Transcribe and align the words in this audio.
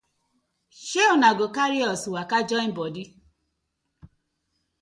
Sey 0.87 1.07
una 1.15 1.29
go 1.37 1.47
karry 1.55 1.79
us 1.91 2.03
waka 2.13 2.37
join 2.49 2.71
bodi. 2.77 3.03